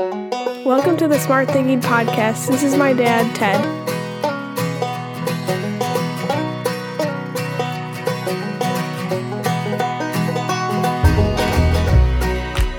[0.00, 2.48] Welcome to the Smart Thinking Podcast.
[2.48, 3.60] This is my dad, Ted.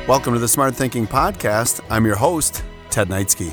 [0.07, 1.81] Welcome to the Smart Thinking Podcast.
[1.91, 3.51] I'm your host, Ted Neitzke.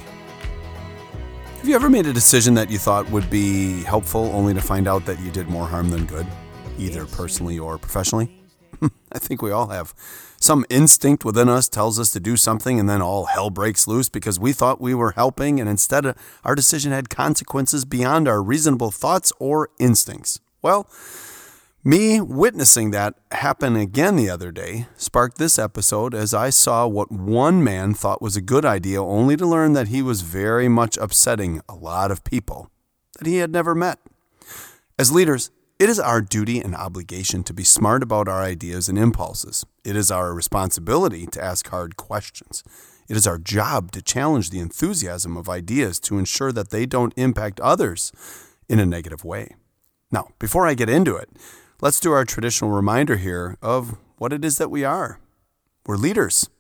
[1.59, 4.89] Have you ever made a decision that you thought would be helpful only to find
[4.89, 6.27] out that you did more harm than good,
[6.79, 8.38] either personally or professionally?
[9.13, 9.95] I think we all have.
[10.41, 14.09] Some instinct within us tells us to do something, and then all hell breaks loose
[14.09, 18.43] because we thought we were helping, and instead, uh, our decision had consequences beyond our
[18.43, 20.39] reasonable thoughts or instincts.
[20.63, 20.89] Well,
[21.85, 27.11] me witnessing that happen again the other day sparked this episode as I saw what
[27.11, 30.97] one man thought was a good idea, only to learn that he was very much
[30.99, 32.71] upsetting a lot of people
[33.19, 33.99] that he had never met.
[34.99, 38.99] As leaders, it is our duty and obligation to be smart about our ideas and
[38.99, 39.65] impulses.
[39.85, 42.65] It is our responsibility to ask hard questions.
[43.09, 47.15] It is our job to challenge the enthusiasm of ideas to ensure that they don't
[47.17, 48.13] impact others
[48.69, 49.55] in a negative way.
[50.11, 51.31] Now, before I get into it,
[51.81, 55.21] let's do our traditional reminder here of what it is that we are.
[55.87, 56.51] We're leaders.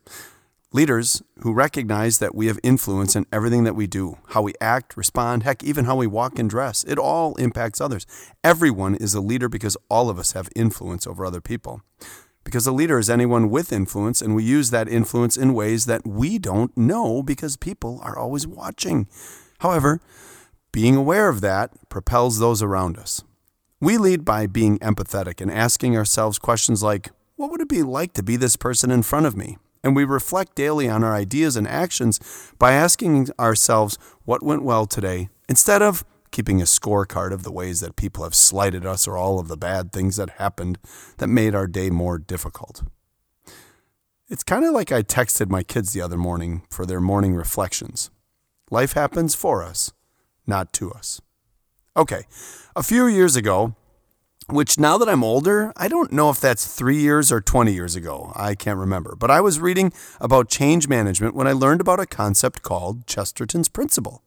[0.70, 4.98] Leaders who recognize that we have influence in everything that we do, how we act,
[4.98, 6.84] respond, heck, even how we walk and dress.
[6.84, 8.04] It all impacts others.
[8.44, 11.80] Everyone is a leader because all of us have influence over other people.
[12.44, 16.06] Because a leader is anyone with influence, and we use that influence in ways that
[16.06, 19.08] we don't know because people are always watching.
[19.60, 20.02] However,
[20.70, 23.22] being aware of that propels those around us.
[23.80, 28.12] We lead by being empathetic and asking ourselves questions like, What would it be like
[28.14, 29.56] to be this person in front of me?
[29.82, 32.20] And we reflect daily on our ideas and actions
[32.58, 37.80] by asking ourselves what went well today instead of keeping a scorecard of the ways
[37.80, 40.78] that people have slighted us or all of the bad things that happened
[41.18, 42.82] that made our day more difficult.
[44.28, 48.10] It's kind of like I texted my kids the other morning for their morning reflections.
[48.70, 49.92] Life happens for us,
[50.46, 51.20] not to us.
[51.96, 52.24] Okay,
[52.76, 53.74] a few years ago,
[54.50, 57.94] which now that I'm older, I don't know if that's three years or 20 years
[57.94, 58.32] ago.
[58.34, 59.14] I can't remember.
[59.14, 63.68] But I was reading about change management when I learned about a concept called Chesterton's
[63.68, 64.22] Principle,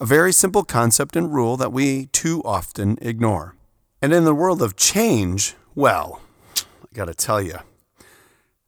[0.00, 3.54] a very simple concept and rule that we too often ignore.
[4.00, 6.20] And in the world of change, well,
[6.58, 7.58] I got to tell you,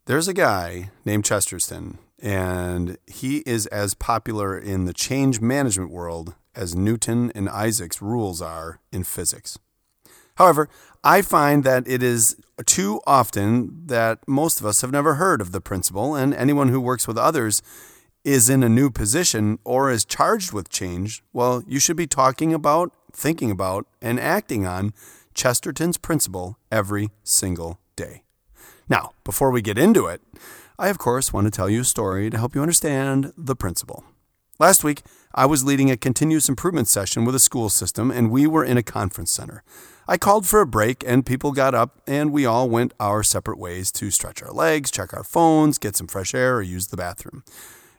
[0.05, 6.35] there's a guy named Chesterton, and he is as popular in the change management world
[6.55, 9.59] as Newton and Isaac's rules are in physics.
[10.39, 10.69] However,
[11.03, 15.51] I find that it is too often that most of us have never heard of
[15.51, 17.61] the principle, and anyone who works with others
[18.25, 22.55] is in a new position or is charged with change, well, you should be talking
[22.55, 24.93] about, thinking about, and acting on
[25.35, 28.23] Chesterton's principle every single day.
[28.89, 30.21] Now, before we get into it,
[30.79, 34.05] I of course want to tell you a story to help you understand the principle.
[34.61, 35.03] Last week,
[35.33, 38.77] I was leading a continuous improvement session with a school system, and we were in
[38.77, 39.63] a conference center.
[40.09, 43.59] I called for a break, and people got up, and we all went our separate
[43.59, 46.97] ways to stretch our legs, check our phones, get some fresh air, or use the
[46.97, 47.45] bathroom.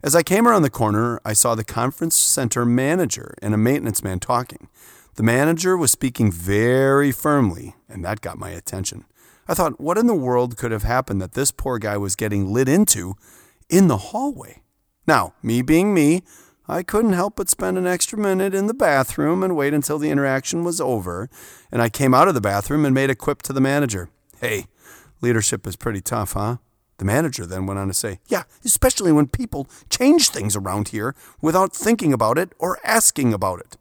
[0.03, 4.03] As I came around the corner, I saw the conference center manager and a maintenance
[4.03, 4.67] man talking.
[5.15, 9.05] The manager was speaking very firmly, and that got my attention.
[9.47, 12.51] I thought, what in the world could have happened that this poor guy was getting
[12.51, 13.15] lit into
[13.69, 14.61] in the hallway?
[15.07, 16.21] Now, me being me,
[16.69, 20.11] I couldn't help but spend an extra minute in the bathroom and wait until the
[20.11, 21.27] interaction was over.
[21.71, 24.11] And I came out of the bathroom and made a quip to the manager.
[24.39, 24.67] Hey,
[25.19, 26.57] leadership is pretty tough, huh?
[26.99, 31.15] The manager then went on to say, Yeah, especially when people change things around here
[31.41, 33.75] without thinking about it or asking about it.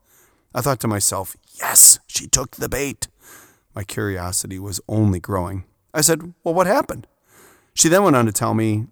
[0.54, 3.08] I thought to myself, Yes, she took the bait.
[3.74, 5.64] My curiosity was only growing.
[5.92, 7.06] I said, Well, what happened?
[7.74, 8.86] She then went on to tell me,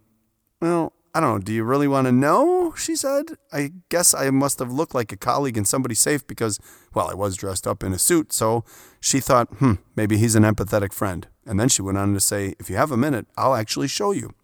[0.60, 1.38] Well, I don't know.
[1.38, 2.74] Do you really want to know?
[2.76, 3.38] She said.
[3.50, 6.60] I guess I must have looked like a colleague and somebody safe because,
[6.92, 8.34] well, I was dressed up in a suit.
[8.34, 8.66] So
[9.00, 11.26] she thought, hmm, maybe he's an empathetic friend.
[11.46, 14.10] And then she went on to say, if you have a minute, I'll actually show
[14.10, 14.34] you.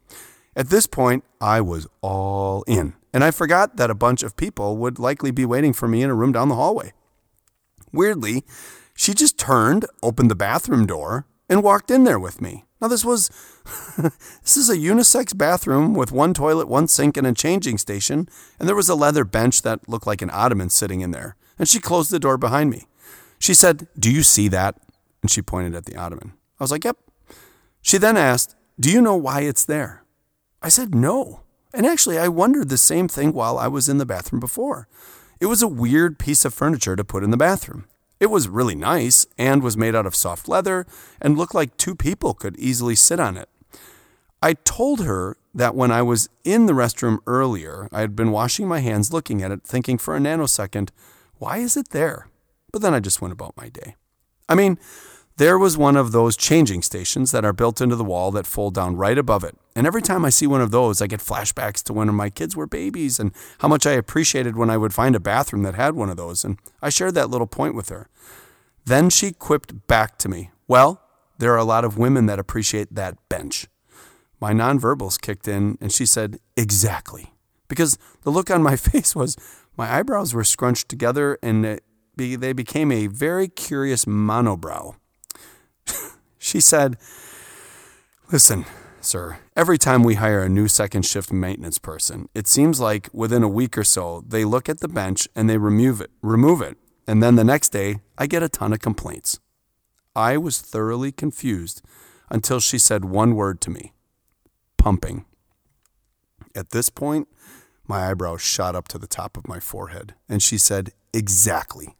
[0.56, 2.94] At this point, I was all in.
[3.12, 6.08] And I forgot that a bunch of people would likely be waiting for me in
[6.08, 6.94] a room down the hallway.
[7.92, 8.44] Weirdly,
[8.94, 12.64] she just turned, opened the bathroom door, and walked in there with me.
[12.82, 13.30] Now this was
[14.42, 18.68] this is a unisex bathroom with one toilet, one sink, and a changing station, and
[18.68, 21.36] there was a leather bench that looked like an ottoman sitting in there.
[21.60, 22.88] And she closed the door behind me.
[23.38, 24.80] She said, "Do you see that?"
[25.22, 26.32] And she pointed at the ottoman.
[26.58, 26.98] I was like, "Yep."
[27.82, 30.02] She then asked, "Do you know why it's there?"
[30.60, 31.42] I said, "No."
[31.72, 34.88] And actually, I wondered the same thing while I was in the bathroom before.
[35.38, 37.86] It was a weird piece of furniture to put in the bathroom.
[38.22, 40.86] It was really nice and was made out of soft leather
[41.20, 43.48] and looked like two people could easily sit on it.
[44.40, 48.68] I told her that when I was in the restroom earlier, I had been washing
[48.68, 50.90] my hands looking at it, thinking for a nanosecond,
[51.38, 52.28] why is it there?
[52.70, 53.96] But then I just went about my day.
[54.48, 54.78] I mean,
[55.36, 58.74] there was one of those changing stations that are built into the wall that fold
[58.74, 59.56] down right above it.
[59.74, 62.54] And every time I see one of those, I get flashbacks to when my kids
[62.54, 65.94] were babies and how much I appreciated when I would find a bathroom that had
[65.94, 66.44] one of those.
[66.44, 68.08] And I shared that little point with her.
[68.84, 71.00] Then she quipped back to me, Well,
[71.38, 73.66] there are a lot of women that appreciate that bench.
[74.38, 77.32] My nonverbals kicked in and she said, Exactly.
[77.68, 79.36] Because the look on my face was
[79.76, 81.80] my eyebrows were scrunched together and
[82.16, 84.96] they became a very curious monobrow.
[86.52, 86.98] She said,
[88.30, 88.66] Listen,
[89.00, 93.42] sir, every time we hire a new second shift maintenance person, it seems like within
[93.42, 96.76] a week or so, they look at the bench and they remove it, remove it.
[97.06, 99.40] And then the next day, I get a ton of complaints.
[100.14, 101.80] I was thoroughly confused
[102.28, 103.94] until she said one word to me
[104.76, 105.24] pumping.
[106.54, 107.28] At this point,
[107.88, 111.96] my eyebrows shot up to the top of my forehead, and she said, Exactly.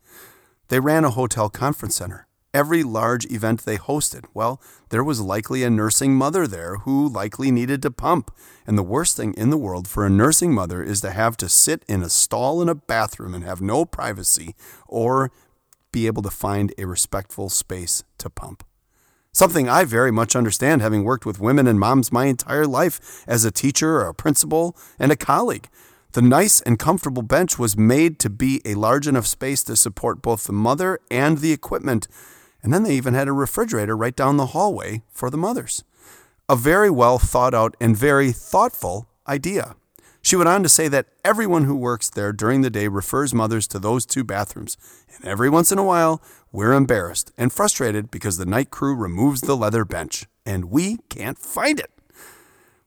[0.69, 2.26] They ran a hotel conference center.
[2.54, 4.60] Every large event they hosted, well,
[4.90, 8.31] there was likely a nursing mother there who likely needed to pump.
[8.66, 11.49] And the worst thing in the world for a nursing mother is to have to
[11.49, 14.54] sit in a stall in a bathroom and have no privacy
[14.87, 15.32] or
[15.93, 18.64] be able to find a respectful space to pump.
[19.32, 23.46] Something I very much understand having worked with women and moms my entire life as
[23.46, 25.70] a teacher, a principal, and a colleague.
[26.12, 30.20] The nice and comfortable bench was made to be a large enough space to support
[30.20, 32.08] both the mother and the equipment.
[32.62, 35.85] And then they even had a refrigerator right down the hallway for the mothers.
[36.49, 39.75] A very well thought out and very thoughtful idea.
[40.20, 43.67] She went on to say that everyone who works there during the day refers mothers
[43.69, 44.76] to those two bathrooms.
[45.17, 46.23] And every once in a while,
[46.53, 51.38] we're embarrassed and frustrated because the night crew removes the leather bench and we can't
[51.38, 51.91] find it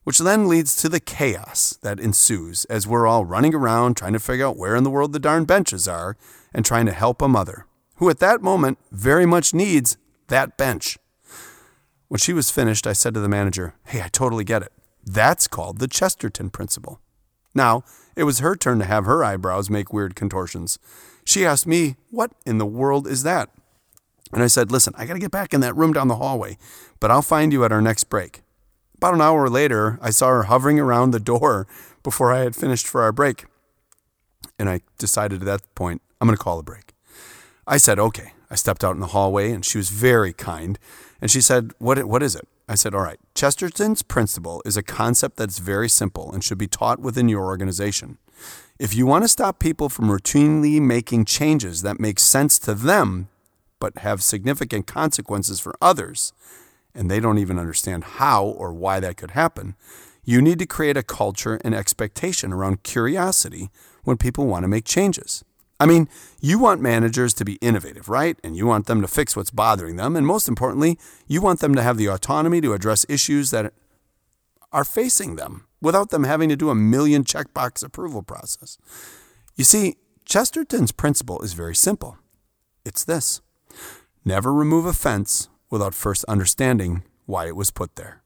[0.06, 4.20] which then leads to the chaos that ensues as we're all running around trying to
[4.20, 6.16] figure out where in the world the darn benches are
[6.54, 7.66] and trying to help a mother
[7.98, 9.98] who at that moment very much needs
[10.28, 10.98] that bench.
[12.08, 14.72] When she was finished, I said to the manager, Hey, I totally get it.
[15.04, 17.00] That's called the Chesterton Principle.
[17.54, 17.84] Now,
[18.16, 20.78] it was her turn to have her eyebrows make weird contortions.
[21.24, 23.50] She asked me, What in the world is that?
[24.34, 26.58] And I said, Listen, I got to get back in that room down the hallway,
[27.00, 28.42] but I'll find you at our next break.
[28.96, 31.68] About an hour later, I saw her hovering around the door
[32.04, 33.46] before I had finished for our break.
[34.58, 36.85] And I decided at that point, I'm going to call a break.
[37.68, 38.34] I said, okay.
[38.50, 40.78] I stepped out in the hallway and she was very kind.
[41.20, 42.48] And she said, what, what is it?
[42.68, 46.68] I said, all right, Chesterton's principle is a concept that's very simple and should be
[46.68, 48.18] taught within your organization.
[48.80, 53.30] If you want to stop people from routinely making changes that make sense to them,
[53.80, 56.34] but have significant consequences for others,
[56.94, 59.76] and they don't even understand how or why that could happen,
[60.24, 63.70] you need to create a culture and expectation around curiosity
[64.04, 65.44] when people want to make changes.
[65.80, 66.08] I mean,
[66.40, 68.40] you want managers to be innovative, right?
[68.44, 70.16] And you want them to fix what's bothering them.
[70.16, 73.74] And most importantly, you want them to have the autonomy to address issues that
[74.72, 78.78] are facing them without them having to do a million checkbox approval process.
[79.56, 82.18] You see, Chesterton's principle is very simple
[82.84, 83.42] it's this
[84.24, 88.22] never remove a fence without first understanding why it was put there.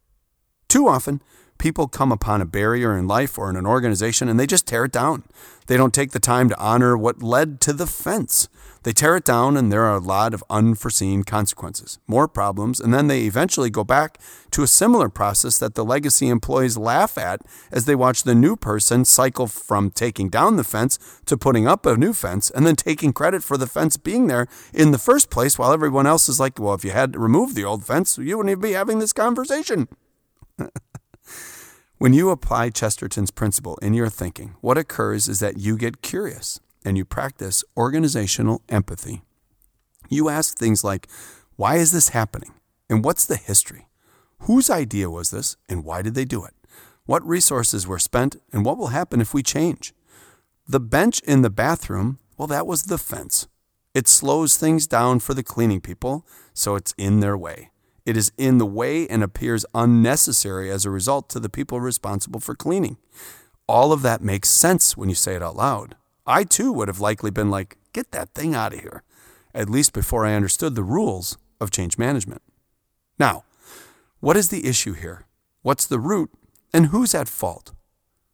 [0.68, 1.22] Too often,
[1.59, 4.85] people come upon a barrier in life or in an organization and they just tear
[4.85, 5.23] it down.
[5.67, 8.49] They don't take the time to honor what led to the fence.
[8.83, 12.94] They tear it down and there are a lot of unforeseen consequences, more problems, and
[12.94, 14.18] then they eventually go back
[14.51, 18.56] to a similar process that the legacy employees laugh at as they watch the new
[18.56, 22.75] person cycle from taking down the fence to putting up a new fence and then
[22.75, 26.39] taking credit for the fence being there in the first place while everyone else is
[26.39, 29.13] like, well, if you had removed the old fence, you wouldn't even be having this
[29.13, 29.87] conversation.
[31.99, 36.61] When you apply Chesterton's principle in your thinking, what occurs is that you get curious
[36.85, 39.21] and you practice organizational empathy.
[40.07, 41.09] You ask things like,
[41.57, 42.53] why is this happening?
[42.89, 43.89] And what's the history?
[44.44, 46.53] Whose idea was this and why did they do it?
[47.06, 49.94] What resources were spent and what will happen if we change?
[50.65, 53.49] The bench in the bathroom, well, that was the fence.
[53.94, 57.71] It slows things down for the cleaning people, so it's in their way.
[58.09, 62.39] It is in the way and appears unnecessary as a result to the people responsible
[62.39, 62.97] for cleaning.
[63.68, 65.95] All of that makes sense when you say it out loud.
[66.25, 69.04] I too would have likely been like, get that thing out of here,
[69.54, 72.42] at least before I understood the rules of change management.
[73.19, 73.44] Now,
[74.21, 75.28] what is the issue here?
[75.61, 76.31] What's the root?
[76.73, 77.73] And who's at fault?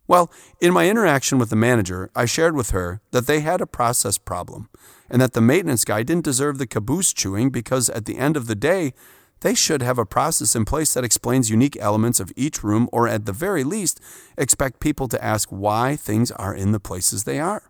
[0.07, 3.67] Well, in my interaction with the manager, I shared with her that they had a
[3.67, 4.69] process problem
[5.09, 8.47] and that the maintenance guy didn't deserve the caboose chewing because at the end of
[8.47, 8.93] the day,
[9.41, 13.07] they should have a process in place that explains unique elements of each room, or
[13.07, 13.99] at the very least,
[14.37, 17.69] expect people to ask why things are in the places they are.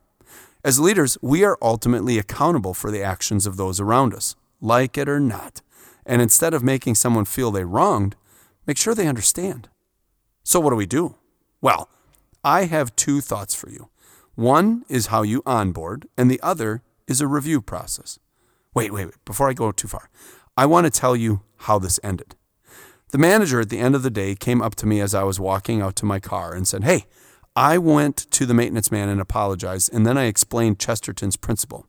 [0.63, 5.07] As leaders, we are ultimately accountable for the actions of those around us, like it
[5.07, 5.61] or not.
[6.05, 8.15] And instead of making someone feel they wronged,
[8.65, 9.69] make sure they understand.
[10.43, 11.15] So, what do we do?
[11.61, 11.89] Well,
[12.43, 13.89] I have two thoughts for you.
[14.35, 18.19] One is how you onboard, and the other is a review process.
[18.73, 19.25] Wait, wait, wait.
[19.25, 20.09] Before I go too far,
[20.57, 22.35] I want to tell you how this ended.
[23.09, 25.39] The manager at the end of the day came up to me as I was
[25.39, 27.05] walking out to my car and said, Hey,
[27.55, 31.87] I went to the maintenance man and apologized, and then I explained Chesterton's principle.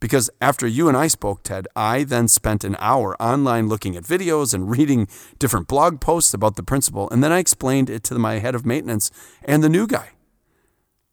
[0.00, 4.04] Because after you and I spoke, Ted, I then spent an hour online looking at
[4.04, 5.08] videos and reading
[5.38, 8.66] different blog posts about the principle, and then I explained it to my head of
[8.66, 9.10] maintenance
[9.42, 10.10] and the new guy.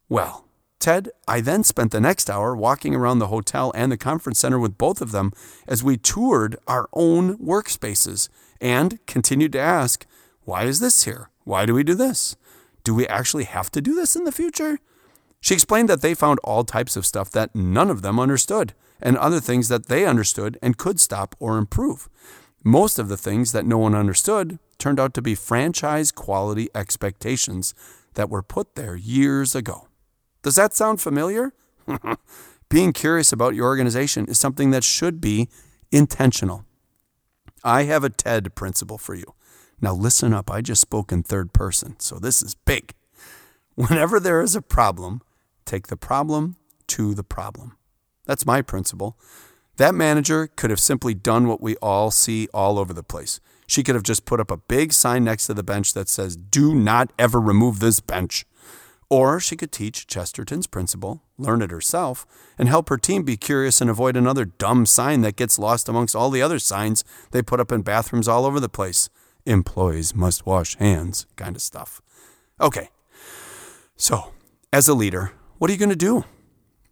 [0.08, 0.46] Well,
[0.82, 4.58] Ted, I then spent the next hour walking around the hotel and the conference center
[4.58, 5.30] with both of them
[5.68, 8.28] as we toured our own workspaces
[8.60, 10.04] and continued to ask,
[10.42, 11.30] why is this here?
[11.44, 12.34] Why do we do this?
[12.82, 14.80] Do we actually have to do this in the future?
[15.40, 19.16] She explained that they found all types of stuff that none of them understood, and
[19.16, 22.08] other things that they understood and could stop or improve.
[22.64, 27.72] Most of the things that no one understood turned out to be franchise quality expectations
[28.14, 29.86] that were put there years ago.
[30.42, 31.52] Does that sound familiar?
[32.68, 35.48] Being curious about your organization is something that should be
[35.90, 36.64] intentional.
[37.62, 39.34] I have a TED principle for you.
[39.80, 40.50] Now, listen up.
[40.50, 42.94] I just spoke in third person, so this is big.
[43.74, 45.22] Whenever there is a problem,
[45.64, 46.56] take the problem
[46.88, 47.76] to the problem.
[48.26, 49.18] That's my principle.
[49.76, 53.40] That manager could have simply done what we all see all over the place.
[53.66, 56.36] She could have just put up a big sign next to the bench that says,
[56.36, 58.44] Do not ever remove this bench.
[59.12, 62.24] Or she could teach Chesterton's principle, learn it herself,
[62.56, 66.16] and help her team be curious and avoid another dumb sign that gets lost amongst
[66.16, 69.10] all the other signs they put up in bathrooms all over the place.
[69.44, 72.00] Employees must wash hands, kind of stuff.
[72.58, 72.88] Okay,
[73.96, 74.32] so
[74.72, 76.24] as a leader, what are you going to do?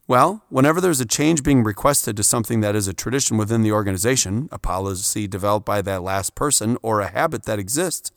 [0.07, 3.73] Well, whenever there's a change being requested to something that is a tradition within the
[3.73, 8.11] organization, a policy developed by that last person, or a habit that exists,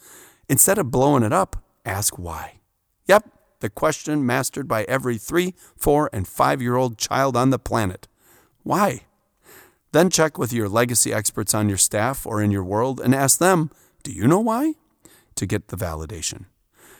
[0.50, 2.60] instead of blowing it up, ask why.
[3.08, 3.30] Yep,
[3.64, 8.08] the question mastered by every three, four, and five year old child on the planet
[8.64, 9.02] why?
[9.92, 13.38] Then check with your legacy experts on your staff or in your world and ask
[13.40, 13.70] them,
[14.04, 14.74] do you know why?
[15.36, 16.46] To get the validation.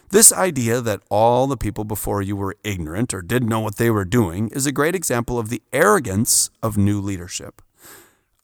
[0.10, 3.90] This idea that all the people before you were ignorant or didn't know what they
[3.90, 7.62] were doing is a great example of the arrogance of new leadership.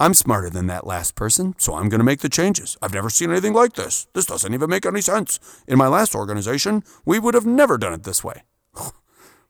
[0.01, 2.77] I'm smarter than that last person, so I'm going to make the changes.
[2.81, 4.07] I've never seen anything like this.
[4.13, 5.39] This doesn't even make any sense.
[5.67, 8.43] In my last organization, we would have never done it this way.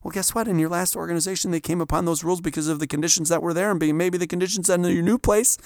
[0.01, 0.47] Well, guess what?
[0.47, 3.53] In your last organization, they came upon those rules because of the conditions that were
[3.53, 5.57] there, and maybe the conditions in your new place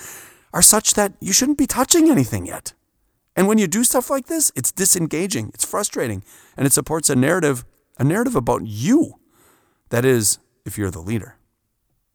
[0.51, 2.73] are such that you shouldn't be touching anything yet.
[3.35, 6.23] And when you do stuff like this, it's disengaging, it's frustrating,
[6.57, 7.63] and it supports a narrative,
[7.99, 9.19] a narrative about you.
[9.89, 11.37] That is, if you're the leader.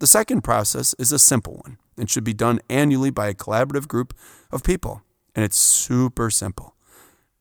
[0.00, 3.88] The second process is a simple one and should be done annually by a collaborative
[3.88, 4.14] group
[4.50, 5.02] of people.
[5.34, 6.74] And it's super simple.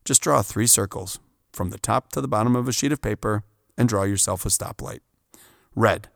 [0.05, 1.19] Just draw three circles
[1.53, 3.43] from the top to the bottom of a sheet of paper
[3.77, 4.99] and draw yourself a stoplight.
[5.75, 6.09] Red.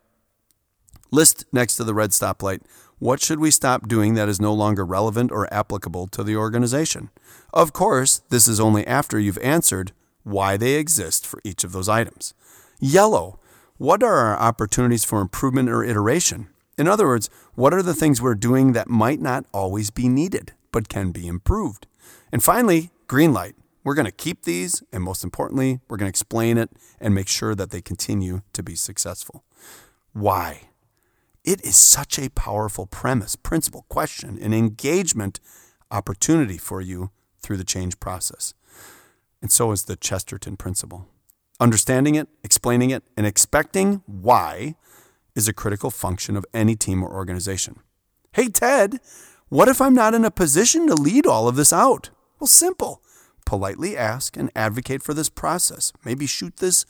[1.12, 2.62] List next to the red stoplight
[3.02, 7.10] what should we stop doing that is no longer relevant or applicable to the organization?
[7.52, 11.90] Of course, this is only after you've answered why they exist for each of those
[11.90, 12.36] items.
[12.80, 13.40] Yellow.
[13.80, 16.50] What are our opportunities for improvement or iteration?
[16.78, 20.54] In other words, what are the things we're doing that might not always be needed,
[20.72, 21.88] but can be improved?
[22.32, 23.56] And finally, green light.
[23.84, 27.28] We're going to keep these, and most importantly, we're going to explain it and make
[27.28, 29.44] sure that they continue to be successful.
[30.14, 30.70] Why?
[31.44, 35.40] It is such a powerful premise, principle, question, and engagement
[35.90, 37.10] opportunity for you
[37.42, 38.54] through the change process.
[39.42, 41.08] And so is the Chesterton principle.
[41.60, 44.76] Understanding it, explaining it, and expecting why
[45.36, 47.80] is a critical function of any team or organization.
[48.34, 49.00] Hey, Ted,
[49.50, 52.10] what if I'm not in a position to lead all of this out?
[52.40, 53.02] Well, simple.
[53.46, 55.92] Politely ask and advocate for this process.
[56.06, 56.86] Maybe shoot this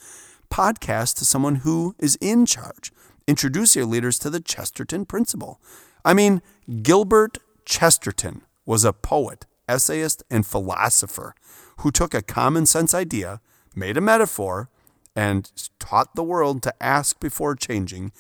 [0.52, 2.92] podcast to someone who is in charge.
[3.28, 5.60] Introduce your leaders to the Chesterton principle.
[6.04, 6.42] I mean,
[6.82, 11.34] Gilbert Chesterton was a poet, essayist, and philosopher
[11.78, 13.42] who took a common sense idea,
[13.76, 14.70] made a metaphor,
[15.16, 18.12] and taught the world to ask before changing,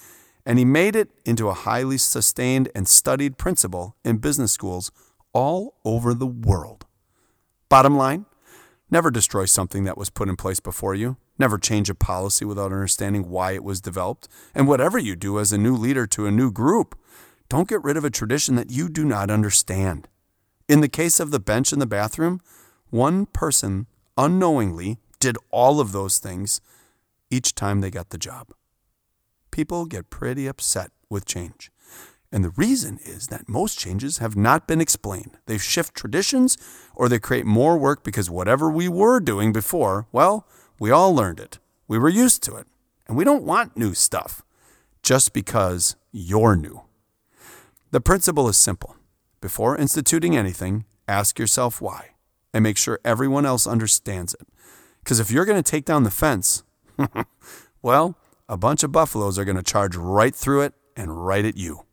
[0.45, 4.91] and he made it into a highly sustained and studied principle in business schools
[5.33, 6.85] all over the world.
[7.69, 8.25] Bottom line
[8.89, 11.17] never destroy something that was put in place before you.
[11.39, 14.27] Never change a policy without understanding why it was developed.
[14.53, 16.99] And whatever you do as a new leader to a new group,
[17.49, 20.07] don't get rid of a tradition that you do not understand.
[20.67, 22.41] In the case of the bench in the bathroom,
[22.89, 26.61] one person unknowingly did all of those things
[27.31, 28.53] each time they got the job.
[29.49, 31.71] People get pretty upset with change.
[32.31, 35.37] And the reason is that most changes have not been explained.
[35.47, 36.57] They shift traditions
[36.95, 40.47] or they create more work because whatever we were doing before, well,
[40.79, 41.59] we all learned it.
[41.87, 42.67] We were used to it.
[43.07, 44.43] And we don't want new stuff
[45.03, 46.83] just because you're new.
[47.91, 48.95] The principle is simple.
[49.41, 52.11] Before instituting anything, ask yourself why
[52.53, 54.47] and make sure everyone else understands it.
[55.03, 56.63] Because if you're going to take down the fence,
[57.81, 58.17] well,
[58.47, 61.85] a bunch of buffaloes are going to charge right through it and right at you.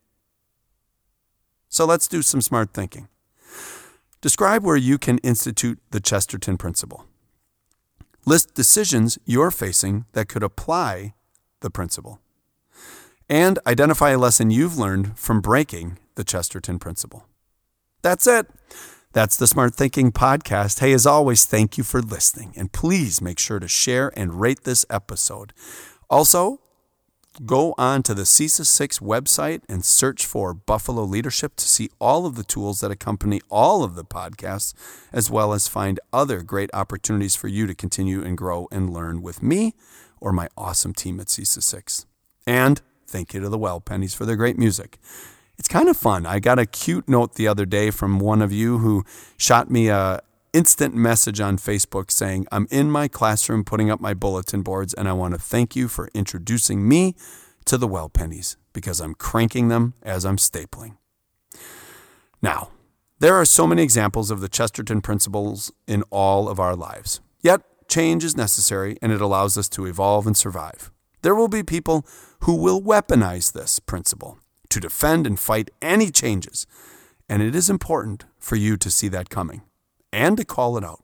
[1.68, 3.08] So let's do some smart thinking.
[4.20, 7.04] Describe where you can institute the Chesterton principle.
[8.24, 11.14] List decisions you're facing that could apply
[11.60, 12.20] the principle.
[13.28, 17.26] And identify a lesson you've learned from breaking the Chesterton principle.
[18.02, 18.46] That's it.
[19.12, 20.80] That's the Smart Thinking Podcast.
[20.80, 22.52] Hey, as always, thank you for listening.
[22.56, 25.54] And please make sure to share and rate this episode.
[26.10, 26.60] Also,
[27.46, 32.26] go on to the CESA 6 website and search for Buffalo Leadership to see all
[32.26, 34.74] of the tools that accompany all of the podcasts,
[35.10, 39.22] as well as find other great opportunities for you to continue and grow and learn
[39.22, 39.74] with me
[40.20, 42.04] or my awesome team at CESA 6.
[42.46, 44.98] And thank you to the Well Pennies for their great music.
[45.58, 46.24] It's kind of fun.
[46.24, 49.04] I got a cute note the other day from one of you who
[49.36, 50.20] shot me a
[50.52, 55.08] instant message on Facebook saying, I'm in my classroom putting up my bulletin boards, and
[55.08, 57.14] I want to thank you for introducing me
[57.64, 60.96] to the well pennies because I'm cranking them as I'm stapling.
[62.40, 62.70] Now,
[63.18, 67.20] there are so many examples of the Chesterton principles in all of our lives.
[67.42, 70.92] Yet, change is necessary and it allows us to evolve and survive.
[71.22, 72.06] There will be people
[72.40, 74.38] who will weaponize this principle
[74.70, 76.66] to defend and fight any changes,
[77.28, 79.62] and it is important for you to see that coming
[80.12, 81.02] and to call it out.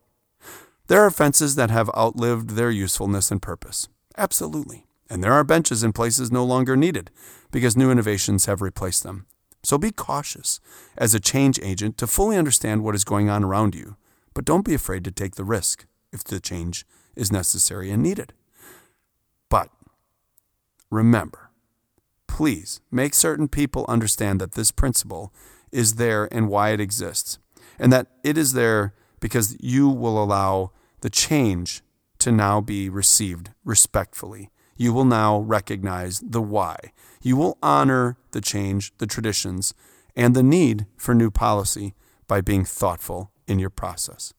[0.87, 3.88] There are fences that have outlived their usefulness and purpose.
[4.16, 4.87] Absolutely.
[5.09, 7.11] And there are benches in places no longer needed
[7.50, 9.26] because new innovations have replaced them.
[9.62, 10.60] So be cautious
[10.97, 13.97] as a change agent to fully understand what is going on around you,
[14.34, 16.86] but don't be afraid to take the risk if the change
[17.17, 18.34] is necessary and needed.
[19.49, 19.71] But
[20.91, 21.44] remember,
[22.34, 25.32] please make certain people understand that this principle
[25.70, 27.38] is there and why it exists
[27.78, 31.80] and that it is there because you will allow the change
[32.18, 34.50] to now be received respectfully.
[34.76, 36.92] You will now recognize the why.
[37.23, 39.73] You will honor the change, the traditions,
[40.16, 41.94] and the need for new policy
[42.26, 44.34] by being thoughtful in your process.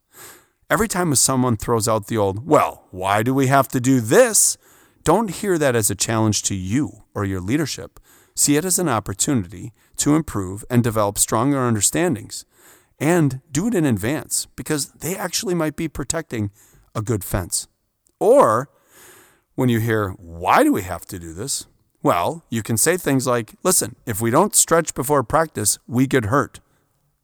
[0.70, 4.58] Every time someone throws out the old, well, why do we have to do this?
[5.06, 8.00] Don't hear that as a challenge to you or your leadership.
[8.36, 12.44] See it as an opportunity to improve and develop stronger understandings
[13.00, 16.50] and do it in advance because they actually might be protecting
[16.96, 17.68] a good fence.
[18.20, 18.68] Or
[19.54, 21.68] when you hear, why do we have to do this?
[22.02, 26.26] Well, you can say things like, listen, if we don't stretch before practice, we get
[26.26, 26.62] hurt.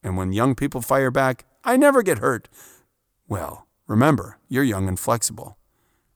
[0.04, 2.48] And when young people fire back, I never get hurt.
[3.28, 5.58] Well, remember, you're young and flexible.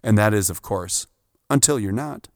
[0.03, 1.07] And that is, of course,
[1.49, 2.29] until you're not.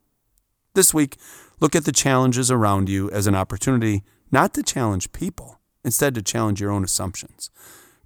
[0.74, 1.16] This week,
[1.58, 6.22] look at the challenges around you as an opportunity not to challenge people, instead to
[6.22, 7.50] challenge your own assumptions.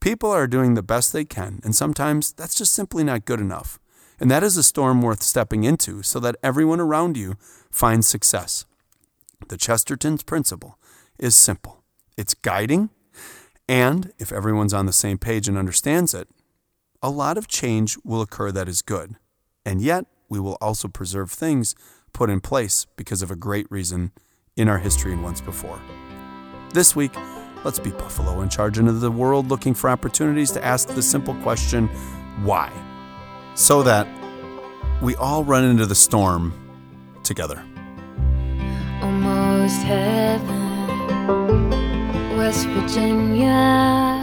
[0.00, 3.78] People are doing the best they can, and sometimes that's just simply not good enough.
[4.20, 7.34] And that is a storm worth stepping into so that everyone around you
[7.70, 8.64] finds success.
[9.48, 10.78] The Chesterton's principle
[11.18, 11.82] is simple
[12.16, 12.90] it's guiding,
[13.68, 16.28] and if everyone's on the same page and understands it,
[17.02, 19.16] a lot of change will occur that is good.
[19.66, 21.74] And yet, we will also preserve things
[22.12, 24.12] put in place because of a great reason
[24.56, 25.80] in our history and once before.
[26.72, 27.12] This week,
[27.64, 31.34] Let's be Buffalo and charge into the world looking for opportunities to ask the simple
[31.36, 31.88] question,
[32.42, 32.70] why?
[33.54, 34.06] So that
[35.00, 36.52] we all run into the storm
[37.22, 37.64] together.
[39.00, 41.70] Almost heaven,
[42.36, 44.20] West Virginia,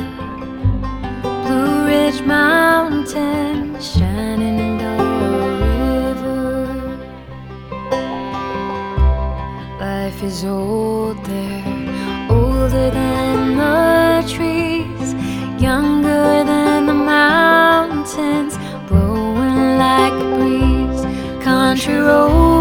[1.24, 4.71] Blue Ridge Mountain, Shenandoah
[10.24, 15.16] Is old there older than the trees,
[15.60, 18.56] younger than the mountains,
[18.88, 21.44] blowing like a breeze.
[21.44, 22.61] Country roads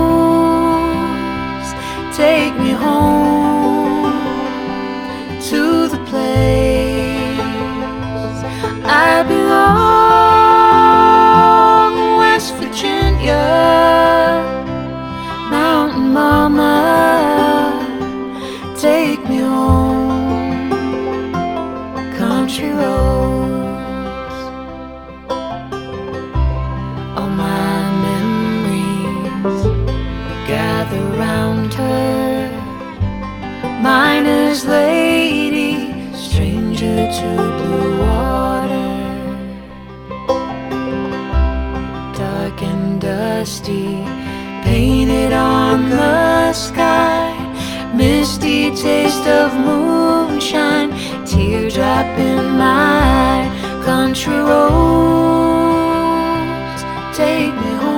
[57.12, 57.89] take me home.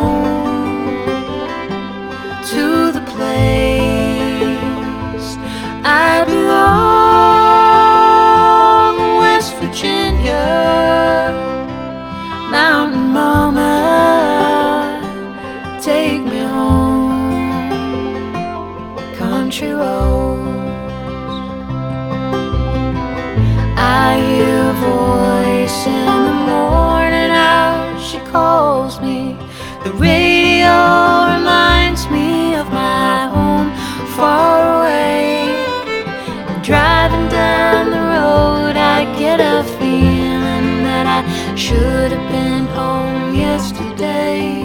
[41.56, 44.62] Should have been home yesterday.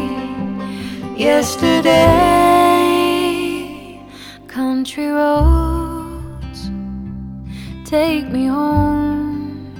[1.15, 1.93] Yesterday,
[4.47, 6.69] country roads
[7.85, 9.73] take me home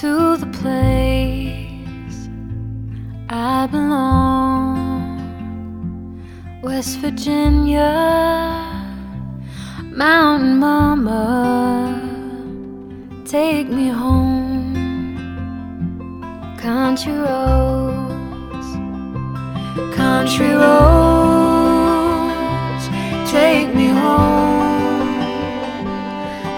[0.00, 2.28] to the place
[3.28, 4.14] I belong.
[6.62, 8.34] West Virginia.
[9.96, 12.00] Mountain Mama,
[13.24, 14.43] take me home
[16.64, 18.68] country roads,
[19.94, 20.88] country roads,
[23.30, 25.20] take me home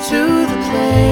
[0.08, 1.05] to the place.